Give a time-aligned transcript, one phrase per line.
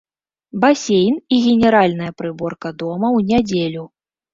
[0.63, 3.91] Басейн і генеральная прыборка дома ў нядзелю.